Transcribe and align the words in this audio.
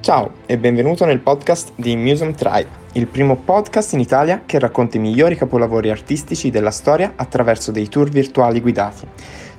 Ciao 0.00 0.32
e 0.46 0.56
benvenuto 0.56 1.04
nel 1.04 1.20
podcast 1.20 1.72
di 1.74 1.94
Museum 1.94 2.34
Tribe, 2.34 2.68
il 2.92 3.06
primo 3.06 3.36
podcast 3.36 3.92
in 3.92 4.00
Italia 4.00 4.44
che 4.46 4.58
racconta 4.58 4.96
i 4.96 5.00
migliori 5.00 5.36
capolavori 5.36 5.90
artistici 5.90 6.48
della 6.48 6.70
storia 6.70 7.12
attraverso 7.16 7.70
dei 7.70 7.86
tour 7.86 8.08
virtuali 8.08 8.62
guidati. 8.62 9.06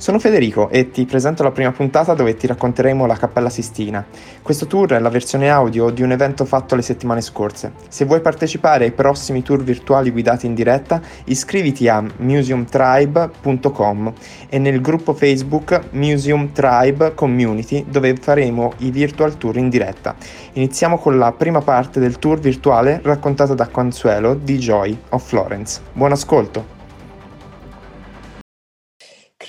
Sono 0.02 0.18
Federico 0.18 0.70
e 0.70 0.90
ti 0.90 1.06
presento 1.06 1.44
la 1.44 1.52
prima 1.52 1.72
puntata 1.72 2.16
dove 2.16 2.36
ti 2.36 2.48
racconteremo 2.48 3.06
la 3.06 3.16
Cappella 3.16 3.52
Sistina. 3.52 4.04
Questo 4.42 4.66
tour 4.66 4.94
è 4.94 5.00
la 5.00 5.10
versione 5.10 5.52
audio 5.52 5.92
di 5.92 6.02
un 6.02 6.12
evento 6.12 6.44
fatto 6.44 6.74
le 6.74 6.82
settimane 6.82 7.22
scorse. 7.22 7.74
Se 7.88 8.06
vuoi 8.06 8.20
partecipare 8.20 8.86
ai 8.86 8.94
prossimi 8.94 9.44
tour 9.44 9.62
virtuali 9.62 10.10
guidati 10.10 10.48
in 10.48 10.56
diretta, 10.56 11.00
iscriviti 11.26 11.88
a 11.88 12.04
museumtribe.com 12.18 14.14
e 14.50 14.58
nel 14.58 14.82
gruppo 14.82 15.14
Facebook 15.14 15.80
Museum 15.92 16.52
Tribe 16.52 17.14
Community 17.14 17.86
dove 17.88 18.16
faremo 18.16 18.74
i 18.78 18.90
virtual 18.90 19.38
tour 19.38 19.56
in 19.58 19.70
diretta. 19.70 20.16
Iniziamo 20.54 20.98
con 20.98 21.20
la 21.20 21.32
prima 21.32 21.62
parte 21.62 22.00
del 22.00 22.18
tour 22.18 22.40
virtuale 22.40 23.02
raccontata 23.04 23.54
da 23.54 23.68
Consuelo 23.68 24.34
di 24.34 24.58
Joy 24.58 24.98
of 25.10 25.24
Florence. 25.28 25.80
Buon 25.94 26.14
ascolto! 26.14 26.81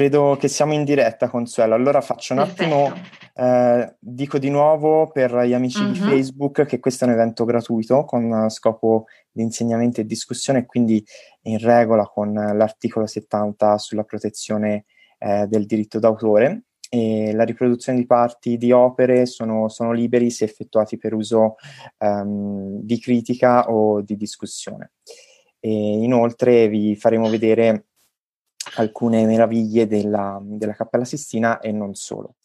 Credo 0.03 0.37
che 0.37 0.49
siamo 0.49 0.73
in 0.73 0.83
diretta, 0.83 1.29
Consuelo. 1.29 1.75
Allora 1.75 2.01
faccio 2.01 2.33
un 2.33 2.41
Perfetto. 2.41 2.63
attimo, 2.65 2.93
eh, 3.37 3.95
dico 4.01 4.39
di 4.39 4.51
nuovo 4.51 5.09
per 5.13 5.33
gli 5.45 5.53
amici 5.53 5.81
uh-huh. 5.81 5.93
di 5.93 6.01
mhm. 6.01 6.09
Facebook 6.09 6.65
che 6.65 6.81
questo 6.81 7.05
è 7.05 7.07
un 7.07 7.15
evento 7.15 7.45
gratuito 7.45 8.05
con 8.05 8.51
scopo 8.51 9.05
di 9.31 9.43
insegnamento 9.43 10.01
e 10.01 10.05
discussione, 10.05 10.67
quindi 10.67 11.05
in 11.43 11.59
regola 11.59 12.05
con 12.09 12.33
l'articolo 12.33 13.07
70 13.07 13.79
sulla 13.79 14.03
protezione 14.03 14.87
eh, 15.19 15.47
del 15.47 15.67
diritto 15.67 16.01
d'autore. 16.01 16.65
E 16.89 17.33
la 17.33 17.45
riproduzione 17.45 18.01
di 18.01 18.05
parti 18.05 18.57
di 18.57 18.73
opere 18.73 19.25
sono, 19.27 19.69
sono 19.69 19.93
liberi 19.93 20.33
se 20.33 20.45
effettuati 20.47 20.99
per 20.99 21.15
uso 21.15 21.55
um, 21.99 22.81
di 22.83 22.99
critica 22.99 23.71
o 23.71 24.03
di 24.03 24.17
discussione. 24.17 24.95
E 25.61 25.71
inoltre 25.71 26.67
vi 26.67 26.97
faremo 26.97 27.29
vedere 27.29 27.85
alcune 28.77 29.27
meraviglie 29.27 29.87
della, 29.87 30.41
della 30.43 30.75
Cappella 30.75 31.05
Sistina 31.05 31.61
e 31.61 31.73
non 31.73 31.95
solo. 31.95 32.37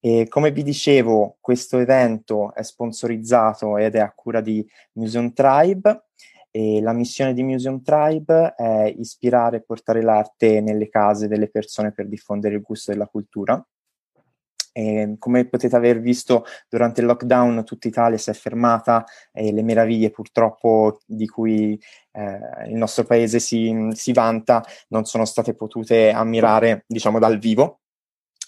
E 0.00 0.26
come 0.28 0.50
vi 0.50 0.62
dicevo, 0.62 1.36
questo 1.40 1.78
evento 1.78 2.54
è 2.54 2.62
sponsorizzato 2.62 3.76
ed 3.76 3.96
è 3.96 4.00
a 4.00 4.12
cura 4.14 4.40
di 4.40 4.66
Museum 4.92 5.32
Tribe 5.32 6.04
e 6.50 6.80
la 6.80 6.92
missione 6.92 7.34
di 7.34 7.42
Museum 7.42 7.82
Tribe 7.82 8.54
è 8.56 8.92
ispirare 8.96 9.58
e 9.58 9.62
portare 9.62 10.02
l'arte 10.02 10.60
nelle 10.60 10.88
case 10.88 11.28
delle 11.28 11.48
persone 11.48 11.92
per 11.92 12.08
diffondere 12.08 12.56
il 12.56 12.62
gusto 12.62 12.90
della 12.90 13.06
cultura. 13.06 13.62
E 14.72 15.16
come 15.18 15.46
potete 15.48 15.74
aver 15.74 16.00
visto 16.00 16.44
durante 16.68 17.00
il 17.00 17.06
lockdown 17.06 17.64
tutta 17.64 17.88
Italia 17.88 18.18
si 18.18 18.30
è 18.30 18.32
fermata 18.32 19.04
e 19.32 19.52
le 19.52 19.62
meraviglie 19.62 20.10
purtroppo 20.10 21.00
di 21.06 21.26
cui 21.26 21.80
eh, 22.12 22.68
il 22.68 22.76
nostro 22.76 23.04
paese 23.04 23.40
si, 23.40 23.88
si 23.92 24.12
vanta 24.12 24.64
non 24.88 25.04
sono 25.04 25.24
state 25.24 25.54
potute 25.54 26.10
ammirare 26.10 26.84
diciamo 26.86 27.18
dal 27.18 27.38
vivo 27.38 27.79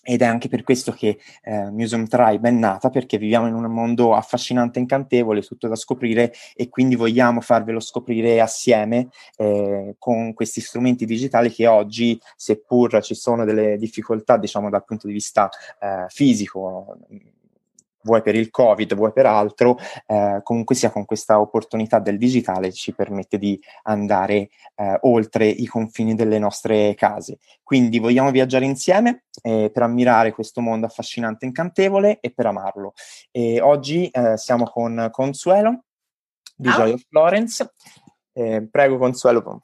ed 0.03 0.22
è 0.22 0.25
anche 0.25 0.48
per 0.48 0.64
questo 0.64 0.92
che 0.92 1.19
eh, 1.42 1.70
Museum 1.70 2.06
Tribe 2.06 2.48
è 2.48 2.53
nata, 2.53 2.91
perché 2.91 3.19
viviamo 3.19 3.47
in 3.47 3.55
un 3.55 3.64
mondo 3.72 4.14
affascinante 4.14 4.78
e 4.78 4.83
incantevole, 4.83 5.42
tutto 5.42 5.69
da 5.69 5.77
scoprire 5.77 6.33
e 6.55 6.69
quindi 6.69 6.97
vogliamo 6.97 7.41
farvelo 7.41 7.78
scoprire 7.78 8.41
assieme 8.41 9.08
eh, 9.36 9.95
con 9.98 10.34
questi 10.34 10.61
strumenti 10.61 11.06
digitali 11.06 11.50
che 11.50 11.67
oggi, 11.67 12.20
seppur 12.36 13.03
ci 13.03 13.14
sono 13.14 13.45
delle 13.45 13.77
difficoltà, 13.77 14.36
diciamo, 14.36 14.70
dal 14.70 14.84
punto 14.84 15.06
di 15.06 15.12
vista 15.12 15.48
eh, 15.80 16.06
fisico, 16.08 16.98
vuoi 18.03 18.22
per 18.22 18.34
il 18.34 18.50
Covid, 18.50 18.95
vuoi 18.95 19.12
per 19.12 19.27
altro, 19.27 19.78
eh, 20.06 20.41
comunque 20.42 20.75
sia 20.75 20.91
con 20.91 21.05
questa 21.05 21.41
opportunità 21.41 21.98
del 21.98 22.19
digitale 22.19 22.72
ci 22.72 22.95
permette 22.95 23.39
di 23.39 23.61
andare 23.84 24.48
eh, 24.77 24.98
oltre 25.02 25.46
i 25.46 25.67
confini 25.67 26.14
delle 26.14 26.39
nostre 26.39 26.95
case. 26.95 27.39
Quindi 27.63 27.98
vogliamo 27.98 28.30
viaggiare 28.30 28.64
insieme 28.64 29.24
eh, 29.42 29.70
per 29.73 29.83
ammirare 29.83 30.33
questo 30.33 30.61
mondo 30.61 30.86
affascinante 30.86 31.45
e 31.45 31.48
incantevole 31.48 32.18
e 32.20 32.30
per 32.30 32.46
amarlo. 32.46 32.92
E 33.30 33.61
oggi 33.61 34.08
eh, 34.08 34.36
siamo 34.36 34.64
con 34.64 35.08
Consuelo 35.11 35.84
di 36.57 36.69
ah. 36.69 36.73
Joy 36.73 36.92
of 36.92 37.02
Florence. 37.08 37.74
Eh, 38.33 38.67
prego 38.70 38.98
Consuelo. 38.98 39.63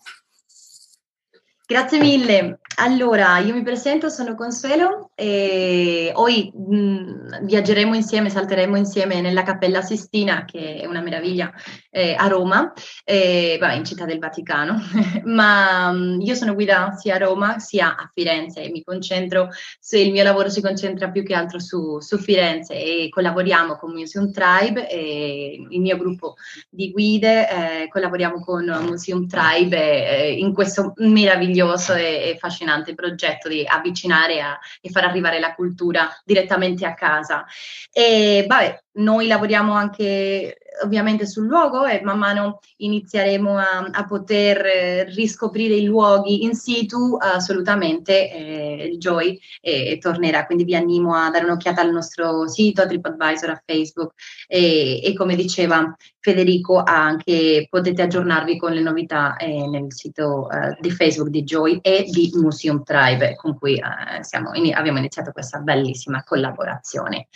Grazie 1.70 1.98
mille. 1.98 2.60
Allora, 2.76 3.38
io 3.38 3.52
mi 3.52 3.62
presento, 3.62 4.08
sono 4.08 4.34
Consuelo 4.36 5.10
e 5.14 6.12
oggi 6.14 6.50
mm, 6.56 7.42
viaggeremo 7.42 7.94
insieme, 7.94 8.30
salteremo 8.30 8.76
insieme 8.76 9.20
nella 9.20 9.42
Cappella 9.42 9.82
Sistina, 9.82 10.44
che 10.46 10.76
è 10.76 10.86
una 10.86 11.00
meraviglia 11.00 11.52
eh, 11.90 12.14
a 12.16 12.26
Roma, 12.28 12.72
eh, 13.04 13.58
in 13.74 13.84
Città 13.84 14.06
del 14.06 14.20
Vaticano, 14.20 14.80
ma 15.26 15.90
mh, 15.90 15.96
mm, 15.96 16.20
io 16.20 16.34
sono 16.36 16.54
guida 16.54 16.92
sia 16.92 17.16
a 17.16 17.18
Roma 17.18 17.58
sia 17.58 17.96
a 17.96 18.08
Firenze 18.14 18.62
e 18.62 18.70
mi 18.70 18.82
concentro, 18.84 19.48
il 19.90 20.12
mio 20.12 20.22
lavoro 20.22 20.48
si 20.48 20.62
concentra 20.62 21.10
più 21.10 21.24
che 21.24 21.34
altro 21.34 21.58
su, 21.58 21.98
su 21.98 22.16
Firenze 22.16 22.74
e 22.74 23.08
collaboriamo 23.10 23.76
con 23.76 23.92
Museum 23.92 24.30
Tribe, 24.30 24.88
e 24.88 25.66
il 25.68 25.80
mio 25.80 25.98
gruppo 25.98 26.36
di 26.70 26.92
guide, 26.92 27.48
eh, 27.82 27.88
collaboriamo 27.88 28.40
con 28.40 28.64
Museum 28.86 29.26
Tribe 29.26 30.28
in 30.28 30.54
questo 30.54 30.92
meraviglioso 30.96 31.56
meraviglioso 31.58 31.94
e, 31.94 32.28
e 32.28 32.32
affascinante 32.34 32.94
progetto 32.94 33.48
di 33.48 33.64
avvicinare 33.66 34.40
a, 34.40 34.58
e 34.80 34.90
far 34.90 35.04
arrivare 35.04 35.40
la 35.40 35.54
cultura 35.54 36.08
direttamente 36.24 36.86
a 36.86 36.94
casa. 36.94 37.44
E 37.92 38.44
vabbè, 38.46 38.82
noi 38.98 39.26
lavoriamo 39.26 39.72
anche 39.72 40.58
ovviamente 40.84 41.26
sul 41.26 41.46
luogo 41.46 41.86
e 41.86 42.00
man 42.02 42.18
mano 42.18 42.60
inizieremo 42.76 43.58
a, 43.58 43.88
a 43.90 44.04
poter 44.04 44.64
eh, 44.64 45.04
riscoprire 45.04 45.74
i 45.74 45.84
luoghi 45.84 46.44
in 46.44 46.54
situ, 46.54 47.16
assolutamente 47.18 48.30
eh, 48.30 48.96
Joy 48.98 49.38
eh, 49.60 49.98
tornerà, 49.98 50.46
quindi 50.46 50.64
vi 50.64 50.74
animo 50.74 51.14
a 51.14 51.30
dare 51.30 51.44
un'occhiata 51.44 51.80
al 51.80 51.92
nostro 51.92 52.46
sito, 52.48 52.82
a 52.82 52.86
TripAdvisor, 52.86 53.50
a 53.50 53.62
Facebook 53.64 54.12
e, 54.46 55.00
e 55.02 55.14
come 55.14 55.34
diceva 55.36 55.96
Federico 56.20 56.82
anche 56.82 57.66
potete 57.70 58.02
aggiornarvi 58.02 58.58
con 58.58 58.72
le 58.72 58.80
novità 58.80 59.36
eh, 59.36 59.66
nel 59.66 59.86
sito 59.92 60.50
eh, 60.50 60.76
di 60.80 60.90
Facebook 60.90 61.30
di 61.30 61.42
Joy 61.42 61.78
e 61.80 62.04
di 62.08 62.30
Museum 62.34 62.82
Tribe 62.82 63.36
con 63.36 63.56
cui 63.56 63.76
eh, 63.76 64.58
in, 64.60 64.74
abbiamo 64.74 64.98
iniziato 64.98 65.32
questa 65.32 65.58
bellissima 65.60 66.22
collaborazione. 66.24 67.28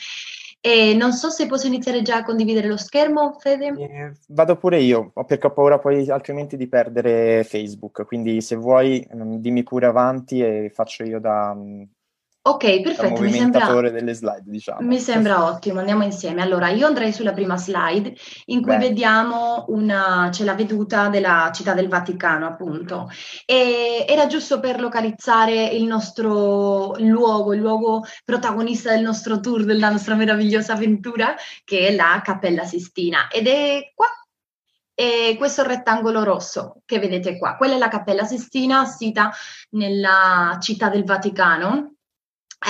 E 0.65 0.95
non 0.95 1.13
so 1.13 1.29
se 1.29 1.49
posso 1.49 1.67
iniziare 1.67 2.03
già 2.03 2.19
a 2.19 2.23
condividere 2.23 2.69
lo 2.69 2.77
schermo, 2.77 3.37
Fede. 3.41 3.75
Eh, 3.77 4.13
vado 4.29 4.57
pure 4.57 4.79
io, 4.79 5.13
perché 5.27 5.49
ho 5.49 5.53
paura 5.53 5.81
poi 5.81 6.09
altrimenti 6.09 6.57
di 6.57 6.69
perdere 6.69 7.43
Facebook, 7.43 8.07
quindi 8.07 8.41
se 8.41 8.55
vuoi 8.55 9.05
mm, 9.13 9.39
dimmi 9.39 9.65
pure 9.65 9.87
avanti 9.87 10.39
e 10.39 10.71
faccio 10.73 11.03
io 11.03 11.19
da, 11.19 11.53
mm, 11.53 11.83
Ok, 12.45 12.81
perfetto, 12.81 13.21
mi 13.21 13.31
sembra, 13.31 13.89
delle 13.89 14.15
slide, 14.15 14.43
diciamo. 14.47 14.81
mi 14.81 14.99
sembra 14.99 15.45
ottimo, 15.45 15.79
andiamo 15.79 16.03
insieme. 16.03 16.43
Allora, 16.43 16.71
io 16.71 16.89
andrei 16.89 17.13
sulla 17.13 17.33
prima 17.33 17.57
slide 17.57 18.17
in 18.47 18.63
cui 18.63 18.73
Beh. 18.73 18.89
vediamo 18.89 19.67
una, 19.69 20.29
c'è 20.33 20.43
la 20.43 20.57
veduta 20.57 21.09
della 21.09 21.53
città 21.55 21.73
del 21.73 21.87
Vaticano, 21.87 22.45
appunto. 22.47 23.09
E 23.47 24.05
era 24.09 24.27
giusto 24.27 24.59
per 24.59 24.81
localizzare 24.81 25.67
il 25.67 25.85
nostro 25.85 26.97
luogo, 26.99 27.55
il 27.55 27.61
luogo 27.61 28.05
protagonista 28.25 28.91
del 28.91 29.05
nostro 29.05 29.39
tour, 29.39 29.65
della 29.65 29.91
nostra 29.91 30.17
meravigliosa 30.17 30.73
avventura, 30.73 31.37
che 31.63 31.87
è 31.87 31.95
la 31.95 32.21
Cappella 32.25 32.65
Sistina. 32.65 33.29
Ed 33.31 33.47
è 33.47 33.93
qua 33.95 34.09
e 34.95 35.37
questo 35.39 35.63
rettangolo 35.63 36.23
rosso 36.23 36.83
che 36.85 36.99
vedete 36.99 37.39
qua, 37.39 37.57
quella 37.57 37.77
è 37.77 37.79
la 37.79 37.89
Cappella 37.89 38.25
Sistina, 38.25 38.85
sita 38.85 39.33
nella 39.71 40.59
città 40.61 40.89
del 40.89 41.05
Vaticano, 41.05 41.92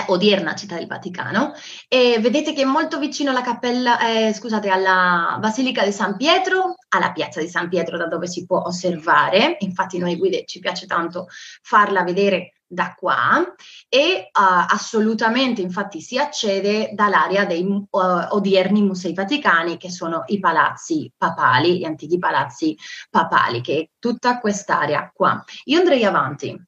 odierna 0.06 0.54
città 0.54 0.76
del 0.76 0.86
Vaticano, 0.86 1.52
e 1.88 2.18
vedete 2.20 2.52
che 2.52 2.62
è 2.62 2.66
molto 2.66 2.98
vicino 2.98 3.30
alla 3.30 3.42
cappella, 3.42 3.98
eh, 3.98 4.32
scusate, 4.32 4.68
alla 4.68 5.36
Basilica 5.40 5.84
di 5.84 5.92
San 5.92 6.16
Pietro, 6.16 6.74
alla 6.88 7.12
piazza 7.12 7.40
di 7.40 7.48
San 7.48 7.68
Pietro 7.68 7.96
da 7.96 8.06
dove 8.06 8.26
si 8.26 8.46
può 8.46 8.62
osservare, 8.64 9.56
infatti 9.60 9.98
noi 9.98 10.16
guide 10.16 10.44
ci 10.46 10.58
piace 10.60 10.86
tanto 10.86 11.28
farla 11.62 12.02
vedere 12.02 12.54
da 12.72 12.94
qua 12.96 13.44
e 13.88 14.30
uh, 14.32 14.64
assolutamente 14.68 15.60
infatti 15.60 16.00
si 16.00 16.18
accede 16.18 16.90
dall'area 16.94 17.44
dei 17.44 17.62
uh, 17.62 17.86
odierni 17.90 18.80
musei 18.80 19.12
vaticani 19.12 19.76
che 19.76 19.90
sono 19.90 20.22
i 20.28 20.38
palazzi 20.38 21.12
papali, 21.14 21.78
gli 21.78 21.84
antichi 21.84 22.18
palazzi 22.18 22.74
papali, 23.10 23.60
che 23.60 23.78
è 23.78 23.88
tutta 23.98 24.40
quest'area 24.40 25.12
qua. 25.14 25.44
Io 25.64 25.80
andrei 25.80 26.04
avanti 26.04 26.58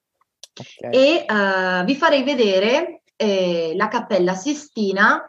okay. 0.53 0.93
e 0.93 1.25
uh, 1.27 1.85
vi 1.85 1.97
farei 1.97 2.23
vedere 2.23 3.04
eh, 3.17 3.73
la 3.77 3.89
Cappella 3.89 4.35
Sistina 4.35 5.29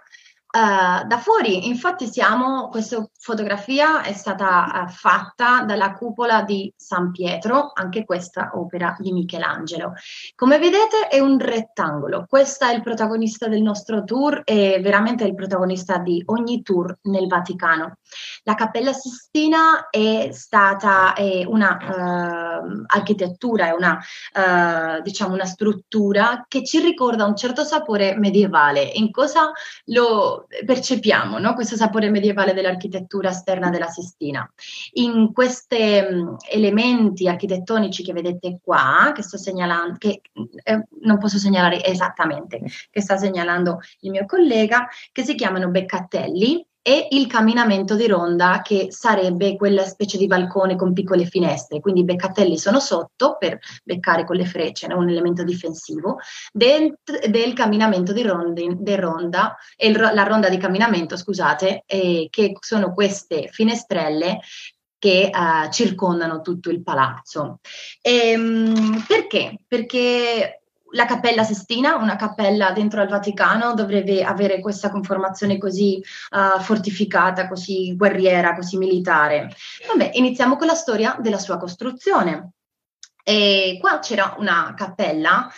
Uh, 0.56 1.06
da 1.06 1.18
fuori, 1.18 1.68
infatti, 1.68 2.07
siamo, 2.07 2.69
questa 2.69 3.06
fotografia 3.19 4.04
è 4.04 4.13
stata 4.13 4.86
uh, 4.86 4.90
fatta 4.90 5.63
dalla 5.66 5.92
cupola 5.92 6.44
di 6.44 6.74
San 6.78 7.12
Pietro, 7.12 7.72
anche 7.74 8.06
questa 8.06 8.52
opera 8.54 8.96
di 8.98 9.12
Michelangelo. 9.12 9.96
Come 10.34 10.57
vedete 10.57 11.10
è 11.10 11.19
un 11.19 11.40
rettangolo, 11.40 12.24
questo 12.25 12.63
è 12.63 12.74
il 12.74 12.81
protagonista 12.81 13.50
del 13.50 13.62
nostro 13.62 14.06
tour 14.06 14.44
e 14.46 14.80
veramente 14.81 15.25
il 15.25 15.36
protagonista 15.36 15.98
di 15.98 16.24
ogni 16.28 16.62
tour 16.62 17.00
nel 17.01 17.28
Vaticano. 17.28 17.98
La 18.44 18.56
Cappella 18.56 18.94
Sistina 18.94 19.90
è 19.90 20.30
stata 20.31 21.16
è 21.16 21.44
una 21.46 21.78
uh, 21.81 22.84
architettura, 22.86 23.68
è 23.68 23.72
una, 23.72 24.00
diciamo 25.01 25.34
una 25.34 25.44
struttura 25.44 26.46
che 26.48 26.63
ci 26.63 26.80
ricorda 26.80 27.25
un 27.25 27.36
certo 27.36 27.66
sapore 27.66 28.16
medievale. 28.16 28.84
In 28.84 29.12
cosa 29.12 29.51
lo 29.86 30.45
percepiamo 30.66 31.38
no? 31.40 31.54
questo 31.54 31.76
sapore 31.76 32.10
medievale 32.10 32.54
dell'architettura 32.54 33.30
esterna 33.30 33.70
della 33.70 33.90
Sistina. 33.90 34.50
In 34.94 35.32
questi 35.34 36.04
um, 36.10 36.38
elementi 36.50 37.28
architettonici 37.28 38.04
che 38.04 38.14
vedete 38.14 38.60
qua, 38.62 39.12
che 39.14 39.22
sto 39.22 39.38
segnalando, 39.38 39.96
che 39.98 40.22
eh, 40.64 40.88
non 41.02 41.18
posso 41.18 41.38
segnalare 41.38 41.84
esattamente, 41.84 42.62
che 42.90 43.02
sta 43.02 43.18
segnalando 43.18 43.80
il 44.02 44.12
mio 44.12 44.26
collega, 44.26 44.88
che 45.12 45.24
si 45.24 45.36
chiamano 45.36 45.70
beccatelli, 45.70 46.66
e 46.88 47.08
il 47.10 47.26
camminamento 47.26 47.96
di 47.96 48.06
ronda 48.06 48.62
che 48.62 48.92
sarebbe 48.92 49.56
quella 49.56 49.86
specie 49.86 50.20
di 50.20 50.28
balcone 50.28 50.76
con 50.76 50.94
piccole 50.94 51.26
finestre, 51.26 51.80
quindi 51.80 52.02
i 52.02 52.04
beccatelli 52.04 52.60
sono 52.60 52.80
sotto 52.80 53.38
per 53.40 53.58
beccare 53.84 54.24
con 54.24 54.36
le 54.36 54.46
frecce, 54.46 54.86
no? 54.86 55.00
un 55.00 55.10
elemento 55.10 55.44
difensivo, 55.44 56.20
del, 56.54 56.96
del 57.28 57.54
camminamento 57.54 58.14
di 58.14 58.22
rondi, 58.22 58.68
de 58.78 58.96
ronda, 58.98 59.58
e 59.76 59.88
il, 59.88 59.98
la 59.98 60.24
ronda 60.26 60.48
di 60.48 60.58
camminamento, 60.58 61.18
scusate, 61.18 61.86
eh, 61.88 62.28
che 62.30 62.54
sono 62.60 62.94
queste 62.94 63.48
finestrelle 63.52 64.42
che 65.00 65.32
uh, 65.34 65.72
circondano 65.72 66.42
tutto 66.42 66.70
il 66.70 66.84
palazzo. 66.84 67.62
E, 68.00 68.38
um, 68.38 69.04
perché? 69.08 69.60
Perché 69.68 70.62
la 70.96 71.06
Cappella 71.06 71.44
Sistina, 71.44 71.96
una 71.96 72.16
cappella 72.16 72.72
dentro 72.72 73.02
al 73.02 73.08
Vaticano, 73.08 73.74
dovrebbe 73.74 74.24
avere 74.24 74.60
questa 74.60 74.90
conformazione 74.90 75.58
così 75.58 76.02
uh, 76.32 76.60
fortificata, 76.62 77.48
così 77.48 77.96
guerriera, 77.96 78.56
così 78.56 78.78
militare. 78.78 79.54
Vabbè, 79.88 80.12
iniziamo 80.14 80.56
con 80.56 80.68
la 80.68 80.74
storia 80.74 81.18
della 81.20 81.38
sua 81.38 81.58
costruzione. 81.58 82.52
E 83.28 83.78
qua 83.82 84.00
c'era 84.00 84.36
una 84.38 84.74
cappella 84.78 85.52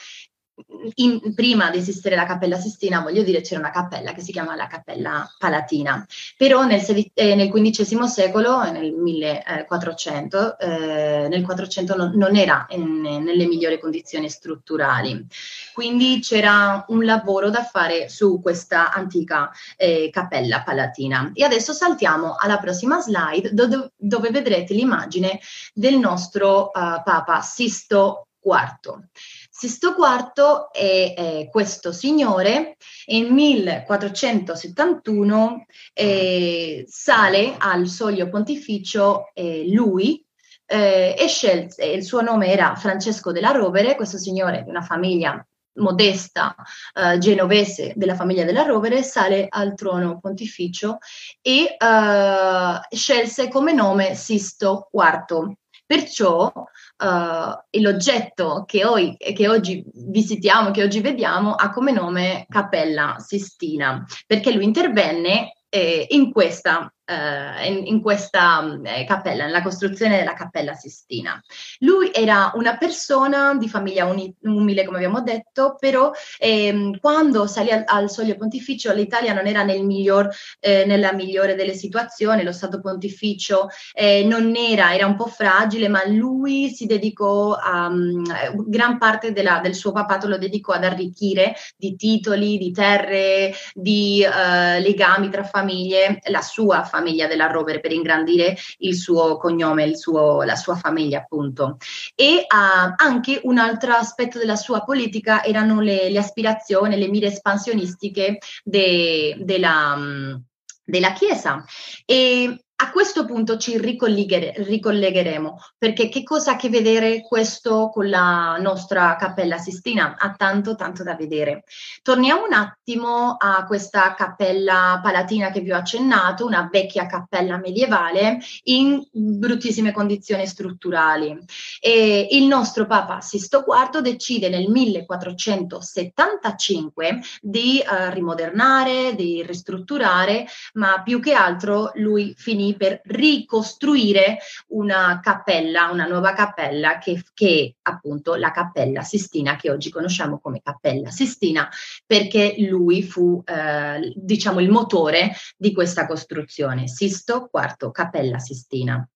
in, 0.95 1.33
prima 1.35 1.69
di 1.69 1.77
esistere 1.77 2.15
la 2.15 2.25
Cappella 2.25 2.57
Sistina, 2.57 3.01
voglio 3.01 3.23
dire, 3.23 3.41
c'era 3.41 3.59
una 3.59 3.69
cappella 3.69 4.13
che 4.13 4.21
si 4.21 4.31
chiama 4.31 4.55
la 4.55 4.67
Cappella 4.67 5.29
Palatina, 5.37 6.05
però 6.35 6.65
nel, 6.65 6.83
eh, 7.13 7.35
nel 7.35 7.51
XV 7.51 8.03
secolo, 8.03 8.63
nel 8.71 8.93
1400, 8.93 10.57
eh, 10.57 11.27
nel 11.29 11.43
400 11.43 11.95
non, 11.95 12.11
non 12.15 12.35
era 12.35 12.65
in, 12.69 13.01
nelle 13.01 13.45
migliori 13.45 13.79
condizioni 13.79 14.29
strutturali, 14.29 15.25
quindi 15.73 16.19
c'era 16.21 16.85
un 16.87 17.05
lavoro 17.05 17.49
da 17.49 17.63
fare 17.63 18.09
su 18.09 18.41
questa 18.41 18.91
antica 18.91 19.51
eh, 19.75 20.09
Cappella 20.11 20.63
Palatina. 20.63 21.31
E 21.33 21.43
adesso 21.43 21.73
saltiamo 21.73 22.35
alla 22.37 22.57
prossima 22.57 22.99
slide 22.99 23.53
dove, 23.53 23.91
dove 23.95 24.29
vedrete 24.31 24.73
l'immagine 24.73 25.39
del 25.73 25.97
nostro 25.97 26.71
uh, 26.73 27.03
Papa 27.03 27.41
Sisto 27.41 28.27
IV. 28.41 29.09
Sisto 29.59 29.95
IV 29.97 30.69
è 30.71 31.15
eh, 31.17 31.49
questo 31.49 31.91
signore 31.91 32.77
e 33.07 33.21
nel 33.21 33.31
1471 33.31 35.65
eh, 35.93 36.85
sale 36.87 37.55
al 37.57 37.87
soglio 37.87 38.29
pontificio 38.29 39.31
eh, 39.33 39.67
lui 39.67 40.23
eh, 40.63 41.15
e 41.17 41.27
scelse, 41.27 41.83
il 41.85 42.03
suo 42.03 42.21
nome 42.21 42.51
era 42.51 42.75
Francesco 42.75 43.31
della 43.31 43.49
Rovere, 43.49 43.95
questo 43.95 44.19
signore 44.19 44.61
di 44.61 44.69
una 44.69 44.83
famiglia 44.83 45.43
modesta 45.77 46.55
eh, 46.93 47.17
genovese 47.17 47.93
della 47.95 48.13
famiglia 48.13 48.43
della 48.43 48.61
Rovere, 48.61 49.01
sale 49.01 49.47
al 49.49 49.73
trono 49.73 50.19
pontificio 50.19 50.99
e 51.41 51.75
eh, 51.79 52.79
scelse 52.95 53.47
come 53.47 53.73
nome 53.73 54.13
Sisto 54.13 54.91
IV. 54.91 55.57
Perciò 55.87 56.51
uh, 56.53 57.79
l'oggetto 57.79 58.65
che, 58.67 58.85
oi, 58.85 59.15
che, 59.17 59.47
oggi 59.47 59.83
visitiamo, 59.93 60.71
che 60.71 60.83
oggi 60.83 60.99
vediamo, 60.99 61.53
ha 61.53 61.71
come 61.71 61.93
nome 61.93 62.45
Cappella 62.49 63.15
Sistina, 63.19 64.05
perché 64.25 64.51
lui 64.51 64.65
intervenne 64.65 65.53
eh, 65.69 66.05
in 66.09 66.31
questa 66.31 66.91
eh, 67.07 67.67
in, 67.67 67.87
in, 67.87 68.01
questa 68.01 68.79
eh, 68.83 69.05
cappella, 69.05 69.45
nella 69.45 69.61
costruzione 69.61 70.17
della 70.17 70.33
cappella 70.33 70.73
Sistina. 70.73 71.41
Lui 71.79 72.11
era 72.13 72.51
una 72.55 72.75
persona 72.75 73.55
di 73.55 73.69
famiglia 73.69 74.05
uni, 74.05 74.33
umile, 74.41 74.83
come 74.83 74.97
abbiamo 74.97 75.21
detto, 75.21 75.77
però 75.79 76.11
ehm, 76.37 76.99
quando 76.99 77.47
salì 77.47 77.71
al, 77.71 77.83
al, 77.85 78.11
soglio 78.11 78.35
pontificio 78.35 78.91
l'Italia 78.91 79.33
non 79.33 79.47
era 79.47 79.63
nel 79.63 79.85
miglior, 79.85 80.29
eh, 80.59 80.83
nella 80.85 81.13
migliore 81.13 81.55
delle 81.55 81.73
situazioni, 81.73 82.43
lo 82.43 82.51
Stato 82.51 82.81
pontificio 82.81 83.69
eh, 83.93 84.25
non 84.25 84.53
era, 84.55 84.93
era 84.93 85.05
un 85.05 85.15
po' 85.15 85.27
fragile, 85.27 85.87
ma 85.87 86.05
lui 86.07 86.69
si 86.69 86.85
dedicò 86.87 87.53
a 87.53 87.87
um, 87.87 88.23
gran 88.67 88.97
parte 88.97 89.31
della, 89.31 89.61
del 89.63 89.75
suo 89.75 89.93
papato 89.93 90.27
lo 90.27 90.37
dedicò 90.37 90.73
ad 90.73 90.83
arricchire 90.83 91.55
di 91.77 91.95
titoli, 91.95 92.57
di 92.57 92.71
terre, 92.71 93.53
di 93.73 94.25
legami 94.27 95.29
tra 95.29 95.43
famiglie, 95.43 96.19
la 96.25 96.41
sua 96.41 96.83
famiglia 96.83 96.96
famiglia 96.97 97.27
della 97.27 97.47
Rover 97.47 97.79
per 97.79 97.91
ingrandire 97.91 98.57
il 98.79 98.95
suo 98.95 99.37
cognome, 99.37 99.83
il 99.83 99.97
suo, 99.97 100.41
la 100.43 100.55
sua 100.55 100.75
famiglia 100.75 101.19
appunto. 101.19 101.77
E 102.15 102.45
uh, 102.47 102.93
anche 102.95 103.39
un 103.43 103.57
altro 103.57 103.93
aspetto 103.93 104.39
della 104.39 104.55
sua 104.55 104.81
politica 104.81 105.43
erano 105.43 105.79
le, 105.81 106.09
le 106.09 106.17
aspirazioni, 106.17 106.97
le 106.97 107.07
mire 107.07 107.27
espansionistiche 107.27 108.39
de, 108.63 109.37
della, 109.39 109.93
um, 109.95 110.41
della 110.83 111.13
Chiesa. 111.13 111.63
E 112.05 112.65
a 112.79 112.91
questo 112.91 113.25
punto 113.25 113.57
ci 113.57 113.79
ricollegheremo 113.79 115.57
perché 115.79 116.09
che 116.09 116.21
cosa 116.21 116.51
ha 116.51 116.53
a 116.53 116.57
che 116.57 116.69
vedere 116.69 117.21
questo 117.21 117.89
con 117.89 118.07
la 118.07 118.57
nostra 118.59 119.15
Cappella 119.15 119.57
Sistina? 119.57 120.15
Ha 120.15 120.35
tanto 120.37 120.75
tanto 120.75 121.01
da 121.01 121.15
vedere. 121.15 121.63
Torniamo 122.03 122.45
un 122.45 122.53
attimo 122.53 123.35
a 123.39 123.65
questa 123.65 124.13
cappella 124.13 124.99
palatina 125.01 125.49
che 125.49 125.61
vi 125.61 125.71
ho 125.71 125.75
accennato, 125.75 126.45
una 126.45 126.69
vecchia 126.71 127.07
cappella 127.07 127.57
medievale 127.57 128.37
in 128.65 129.03
bruttissime 129.11 129.91
condizioni 129.91 130.45
strutturali. 130.45 131.35
E 131.79 132.27
il 132.29 132.45
nostro 132.45 132.85
Papa 132.85 133.21
Sisto 133.21 133.65
IV 133.67 134.01
decide 134.01 134.49
nel 134.49 134.69
1475 134.69 137.21
di 137.41 137.83
uh, 137.83 138.11
rimodernare, 138.11 139.15
di 139.15 139.43
ristrutturare, 139.43 140.45
ma 140.73 141.01
più 141.01 141.19
che 141.19 141.33
altro 141.33 141.89
lui 141.95 142.35
finì 142.37 142.65
per 142.75 143.01
ricostruire 143.05 144.39
una 144.69 145.19
cappella, 145.21 145.89
una 145.91 146.05
nuova 146.05 146.33
cappella 146.33 146.97
che, 146.97 147.23
che 147.33 147.75
è 147.81 147.89
appunto 147.89 148.35
la 148.35 148.51
cappella 148.51 149.01
Sistina 149.01 149.55
che 149.55 149.71
oggi 149.71 149.89
conosciamo 149.89 150.39
come 150.39 150.61
cappella 150.61 151.09
Sistina 151.09 151.69
perché 152.05 152.55
lui 152.59 153.03
fu 153.03 153.41
eh, 153.45 154.13
diciamo 154.15 154.59
il 154.59 154.69
motore 154.69 155.33
di 155.55 155.73
questa 155.73 156.05
costruzione. 156.05 156.87
Sisto 156.87 157.49
IV, 157.51 157.91
cappella 157.91 158.39
Sistina. 158.39 159.07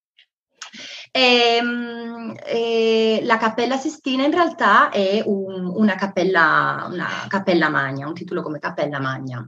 E, 1.12 1.58
ehm, 1.58 2.02
e 2.46 3.20
la 3.24 3.38
Cappella 3.38 3.78
Sistina 3.78 4.24
in 4.24 4.32
realtà 4.32 4.90
è 4.90 5.22
un, 5.26 5.66
una, 5.76 5.96
cappella, 5.96 6.88
una, 6.90 7.26
cappella, 7.28 7.70
magna, 7.70 8.08
un 8.08 8.14
titolo 8.14 8.42
come 8.42 8.60
Cappella 8.60 9.00
Magna. 9.00 9.48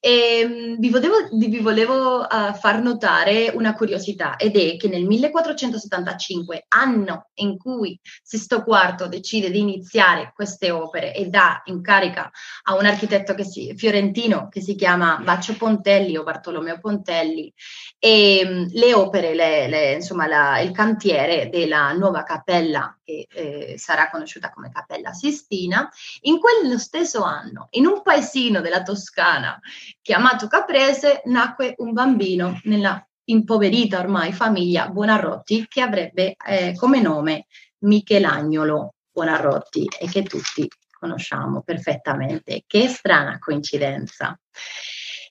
E, 0.00 0.40
ehm, 0.40 0.78
vi 0.78 0.90
volevo, 0.90 1.14
vi 1.32 1.58
volevo 1.60 2.20
uh, 2.20 2.54
far 2.54 2.82
notare 2.82 3.52
una 3.54 3.74
curiosità 3.74 4.36
ed 4.36 4.56
è 4.56 4.76
che 4.76 4.88
nel 4.88 5.04
1475, 5.04 6.64
anno 6.68 7.30
in 7.34 7.56
cui 7.58 7.98
Sisto 8.22 8.64
IV 8.66 9.06
decide 9.06 9.50
di 9.50 9.60
iniziare 9.60 10.32
queste 10.34 10.70
opere 10.70 11.14
e 11.14 11.26
dà 11.28 11.62
in 11.66 11.80
carica 11.80 12.30
a 12.64 12.74
un 12.74 12.86
architetto 12.86 13.34
che 13.34 13.44
si, 13.44 13.74
fiorentino 13.76 14.48
che 14.48 14.60
si 14.60 14.74
chiama 14.74 15.20
Baccio 15.22 15.54
Pontelli 15.56 16.16
o 16.16 16.24
Bartolomeo 16.24 16.78
Pontelli, 16.80 17.52
e, 17.98 18.38
ehm, 18.38 18.68
le 18.72 18.94
opere, 18.94 19.34
le, 19.34 19.68
le, 19.68 19.92
insomma 19.92 20.26
la, 20.26 20.60
il 20.60 20.72
cantiere 20.72 21.03
cantiere 21.04 21.50
della 21.50 21.92
nuova 21.92 22.22
cappella 22.22 22.98
che 23.04 23.26
eh, 23.30 23.74
sarà 23.76 24.08
conosciuta 24.10 24.50
come 24.50 24.70
Cappella 24.72 25.12
Sistina, 25.12 25.88
in 26.22 26.38
quello 26.38 26.78
stesso 26.78 27.22
anno, 27.22 27.68
in 27.72 27.84
un 27.84 28.00
paesino 28.02 28.62
della 28.62 28.82
Toscana 28.82 29.60
chiamato 30.00 30.46
Caprese, 30.46 31.20
nacque 31.26 31.74
un 31.78 31.92
bambino 31.92 32.58
nella 32.64 33.06
impoverita 33.26 33.98
ormai 33.98 34.32
famiglia 34.32 34.88
Buonarroti 34.88 35.66
che 35.68 35.80
avrebbe 35.82 36.36
eh, 36.46 36.74
come 36.76 37.00
nome 37.00 37.46
Michelagnolo 37.80 38.94
Buonarroti 39.12 39.88
e 40.00 40.08
che 40.08 40.22
tutti 40.22 40.66
conosciamo 40.98 41.62
perfettamente. 41.62 42.64
Che 42.66 42.88
strana 42.88 43.38
coincidenza. 43.38 44.38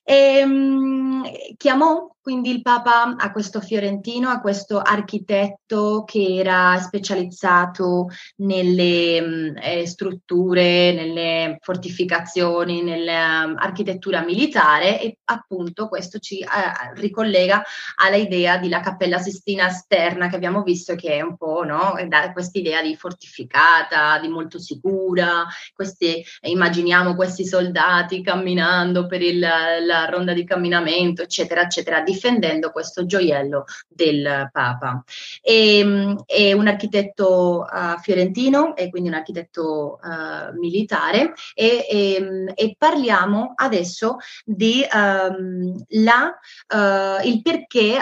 E, 0.04 0.44
um, 0.44 1.24
chiamò 1.58 2.12
quindi 2.24 2.52
il 2.52 2.62
Papa 2.62 3.16
a 3.18 3.32
questo 3.34 3.60
fiorentino, 3.60 4.30
a 4.30 4.40
questo 4.40 4.80
architetto 4.80 6.06
che 6.06 6.38
era 6.38 6.80
specializzato 6.80 8.08
nelle 8.38 9.20
mh, 9.20 9.58
eh, 9.62 9.86
strutture, 9.86 10.94
nelle 10.94 11.58
fortificazioni, 11.60 12.82
nell'architettura 12.82 14.20
um, 14.20 14.26
militare 14.26 15.02
e 15.02 15.18
appunto 15.26 15.90
questo 15.90 16.20
ci 16.20 16.40
eh, 16.40 16.48
ricollega 16.96 17.62
alla 17.96 18.16
idea 18.16 18.58
della 18.58 18.80
Cappella 18.80 19.18
Sistina 19.18 19.68
esterna 19.68 20.30
che 20.30 20.38
abbiamo 20.38 20.64
visto 20.64 20.96
che 20.96 21.16
è 21.18 21.22
un 21.22 21.36
po' 21.36 21.66
no, 21.66 21.96
questa 22.32 22.58
idea 22.58 22.82
di 22.82 22.96
fortificata, 22.96 24.18
di 24.20 24.30
molto 24.30 24.60
sicura, 24.60 25.46
questi, 25.74 26.24
immaginiamo 26.40 27.16
questi 27.16 27.46
soldati 27.46 28.24
camminando 28.24 29.08
per 29.08 29.22
il, 29.22 29.40
la 29.40 29.93
ronda 30.10 30.34
di 30.34 30.44
camminamento, 30.44 31.22
eccetera, 31.22 31.62
eccetera 31.62 32.02
difendendo 32.02 32.72
questo 32.72 33.06
gioiello 33.06 33.66
del 33.88 34.50
Papa. 34.52 35.04
E, 35.42 36.16
è 36.26 36.54
un 36.54 36.68
architetto 36.68 37.66
uh, 37.70 38.00
fiorentino 38.00 38.76
e 38.76 38.90
quindi 38.90 39.10
un 39.10 39.16
architetto 39.16 40.00
uh, 40.02 40.58
militare 40.58 41.34
e, 41.54 41.86
e, 41.90 42.54
e, 42.54 42.76
parliamo 42.78 43.54
adesso 43.56 44.18
di 44.44 44.86
um, 44.92 45.76
la, 45.90 46.38
uh, 46.74 47.28
il 47.28 47.42
perché 47.42 48.02